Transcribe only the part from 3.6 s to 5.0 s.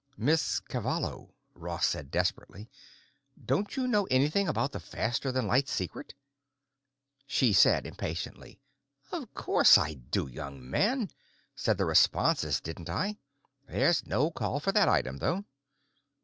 you know anything about the